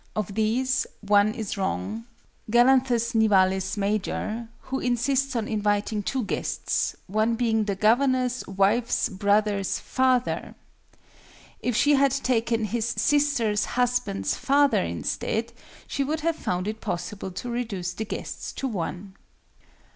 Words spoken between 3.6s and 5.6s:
MAJOR, who insists on